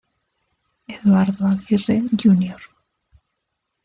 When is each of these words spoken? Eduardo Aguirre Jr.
Eduardo 0.87 1.45
Aguirre 1.45 2.01
Jr. 2.15 2.59